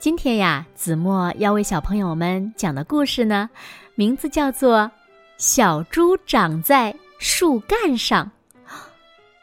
[0.00, 3.50] 今天呀，子墨要为小朋友们讲的故事呢，
[3.94, 4.78] 名字叫做
[5.36, 8.24] 《小猪长在树干上》。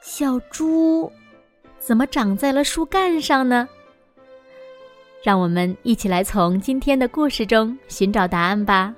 [0.02, 1.12] 小猪
[1.78, 3.70] 怎么长在了树干上呢？
[5.24, 8.92] 让我们一起来从今天的故事中寻找答案吧。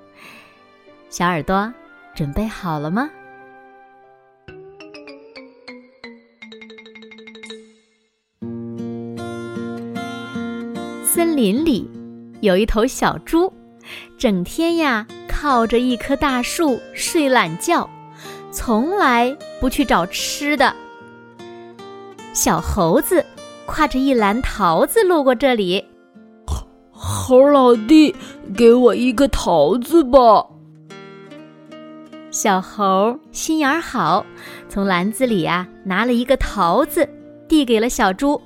[1.10, 1.74] 小耳朵，
[2.16, 3.10] 准备好了吗？
[11.20, 11.86] 森林里
[12.40, 13.52] 有一头小猪，
[14.18, 17.90] 整天呀靠着一棵大树睡懒觉，
[18.52, 20.74] 从来不去找吃的。
[22.32, 23.26] 小猴子
[23.68, 25.84] 挎着一篮桃子路过这里，
[26.90, 28.16] 猴老弟，
[28.56, 30.46] 给我一个桃子吧。
[32.32, 34.26] 小猴心眼好，
[34.70, 37.06] 从篮子里呀拿了一个桃子，
[37.50, 38.42] 递给了小猪。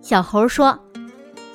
[0.00, 0.74] 小猴说。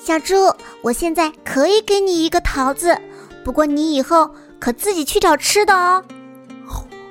[0.03, 0.33] 小猪，
[0.81, 2.99] 我现在可以给你一个桃子，
[3.43, 4.27] 不过你以后
[4.59, 6.03] 可自己去找吃的哦。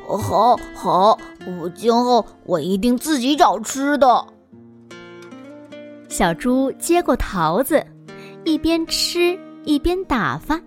[0.09, 1.17] 好，好，
[1.61, 4.27] 我今后我一定自己找吃的。
[6.09, 7.81] 小猪接过桃子，
[8.43, 10.61] 一边吃一边打发，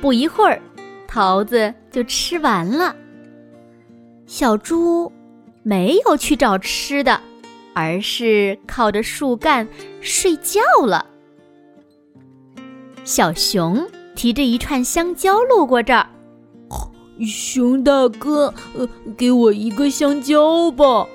[0.00, 0.60] 不一会儿，
[1.06, 2.96] 桃子就吃完了。
[4.26, 5.12] 小猪
[5.62, 7.20] 没有去找吃的，
[7.72, 9.68] 而是靠着树干
[10.00, 11.06] 睡觉了。
[13.04, 16.08] 小熊提着一串香蕉路过这儿，
[17.26, 21.06] 熊大哥，呃，给我一个香蕉吧。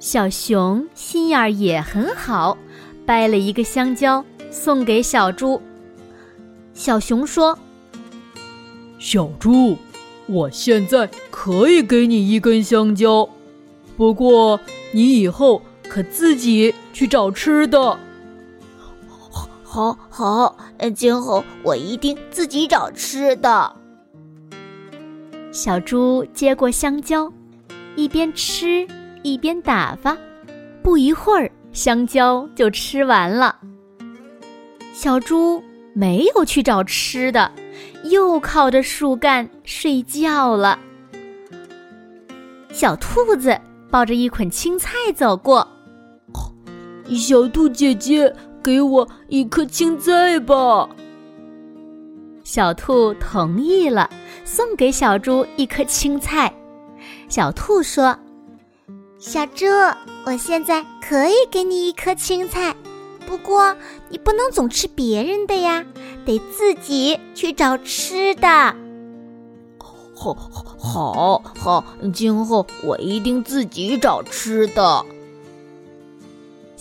[0.00, 2.56] 小熊心眼儿也很好，
[3.04, 5.60] 掰了一个香蕉送给小猪。
[6.72, 7.58] 小熊说
[8.98, 9.76] ：“小猪，
[10.26, 13.28] 我现在可以给你一根香蕉，
[13.96, 14.58] 不过
[14.92, 17.98] 你以后可自己去找吃的。”
[19.74, 20.56] 好好，
[20.94, 23.74] 今后我一定自己找吃的。
[25.50, 27.28] 小猪接过香蕉，
[27.96, 28.86] 一边吃
[29.24, 30.16] 一边打发，
[30.80, 33.58] 不一会儿，香蕉就吃完了。
[34.92, 35.60] 小猪
[35.92, 37.50] 没有去找吃的，
[38.04, 40.78] 又靠着树干睡觉了。
[42.70, 45.66] 小兔子抱着一捆青菜走过，
[47.08, 48.32] 小兔姐姐。
[48.64, 50.88] 给我一颗青菜吧。
[52.42, 54.08] 小兔同意了，
[54.44, 56.50] 送给小猪一颗青菜。
[57.28, 58.18] 小兔说
[59.20, 59.66] ：“小猪，
[60.24, 62.74] 我现在可以给你一颗青菜，
[63.26, 63.76] 不过
[64.08, 65.84] 你不能总吃别人的呀，
[66.24, 68.48] 得自己去找吃的。”
[70.14, 70.32] 好，
[70.78, 75.04] 好，好，今后我一定自己找吃的。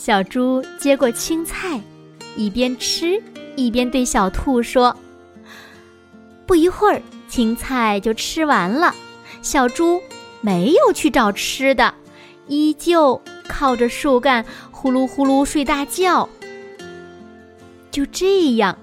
[0.06, 1.80] 小猪接过青菜，
[2.36, 3.24] 一边吃
[3.56, 4.94] 一边对小兔说
[6.46, 8.94] ：“不一会儿，青菜就吃完了。
[9.42, 10.02] 小猪
[10.42, 11.94] 没有去找吃的，
[12.50, 16.28] 依旧靠着树干呼噜呼噜睡大觉。
[17.90, 18.78] 就这样，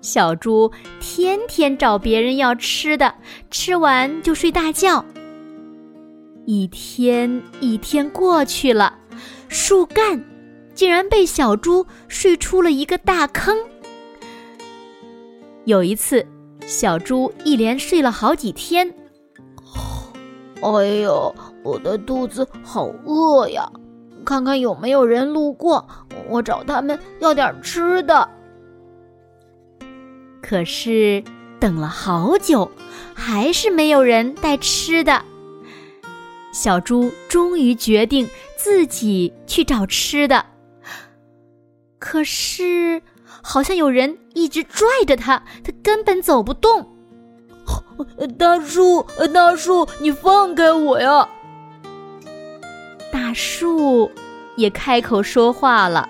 [0.00, 0.68] 小猪
[0.98, 3.14] 天天找别人要吃的，
[3.52, 5.04] 吃完就睡大觉。
[6.44, 8.98] 一天一天过去了，
[9.48, 10.20] 树干。”
[10.80, 13.54] 竟然被小猪睡出了一个大坑。
[15.66, 16.26] 有一次，
[16.66, 18.90] 小猪一连睡了好几天。
[20.62, 23.70] 哎呦，我的肚子好饿呀！
[24.24, 25.86] 看看有没有人路过，
[26.30, 28.26] 我找他们要点吃的。
[30.40, 31.22] 可是
[31.60, 32.70] 等了好久，
[33.12, 35.22] 还是没有人带吃的。
[36.54, 40.46] 小猪终于决定自己去找吃的。
[42.00, 43.02] 可是，
[43.42, 46.88] 好像有人一直拽着他，他根本走不动。
[48.38, 51.28] 大树，大树，你放开我呀！
[53.12, 54.10] 大树
[54.56, 56.08] 也开口说话了：“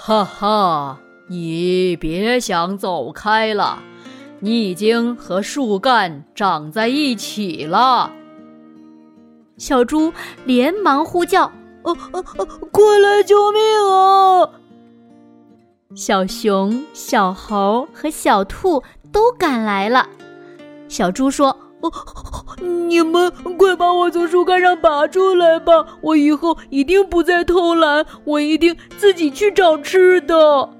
[0.00, 3.82] 哈哈，你别想走开了，
[4.40, 8.10] 你已经和树干长在一起了。”
[9.58, 10.12] 小猪
[10.46, 11.52] 连忙呼叫。
[11.84, 12.46] 哦哦哦！
[12.70, 14.48] 快来救命啊！
[15.94, 18.82] 小熊、小猴和小兔
[19.12, 20.08] 都赶来了。
[20.88, 21.92] 小猪说：“哦，
[22.60, 25.86] 你们快把我从树干上拔出来吧！
[26.00, 30.70] 我以后一定不再偷懒，我一定自己去找吃的。”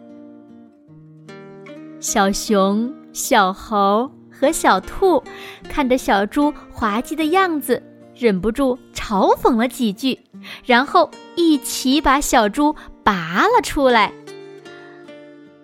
[2.00, 5.22] 小熊、小猴和小兔
[5.69, 7.82] 看着小猪滑稽的样子，
[8.14, 10.19] 忍不住嘲讽了几句，
[10.65, 14.12] 然后一起把小猪拔了出来。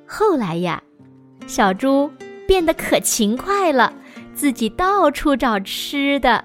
[0.06, 0.82] 后来呀，
[1.46, 2.10] 小猪
[2.46, 3.92] 变得可勤快了，
[4.34, 6.44] 自己到处找吃的。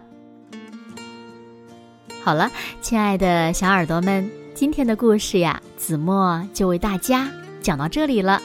[2.22, 2.52] 好了，
[2.82, 7.30] 亲爱的小耳朵们，今天的故事呀，子墨就为大家
[7.62, 8.42] 讲到这里了。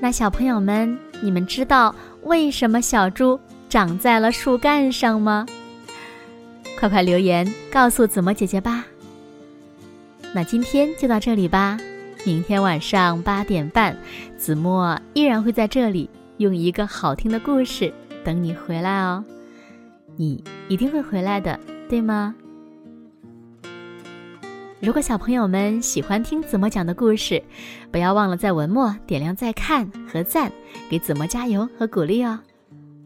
[0.00, 5.46] 那小朋友们，你们知道为什么小猪长在了树干上吗？
[6.78, 8.86] 快快留言告诉子墨姐姐吧。
[10.32, 11.76] 那今天就到这里吧。
[12.24, 13.96] 明天晚上八点半，
[14.36, 17.92] 子墨依然会在这里用一个好听的故事
[18.22, 19.24] 等你回来哦。
[20.16, 22.34] 你一定会回来的，对吗？
[24.80, 27.42] 如果小朋友们喜欢听子墨讲的故事，
[27.90, 30.52] 不要忘了在文末点亮再看和赞，
[30.88, 32.38] 给子墨加油和鼓励哦。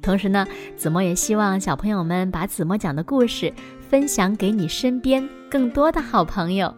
[0.02, 0.46] 同时呢，
[0.76, 3.52] 子墨也希望小朋友们把子墨讲的故事
[3.88, 6.74] 分享给你身边更多的好朋友。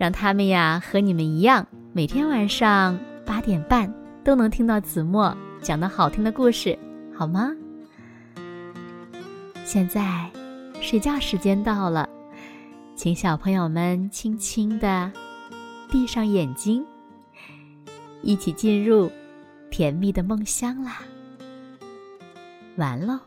[0.00, 3.92] 让他们呀和你们一样，每天晚上八点半
[4.24, 6.78] 都能听到子墨讲的好听的故事，
[7.14, 7.52] 好吗？
[9.62, 10.30] 现在
[10.80, 12.08] 睡觉时间到了，
[12.96, 15.12] 请小朋友们轻轻的
[15.90, 16.82] 闭上眼睛，
[18.22, 19.12] 一起进入
[19.70, 21.02] 甜蜜的梦乡啦。
[22.76, 23.20] 完喽。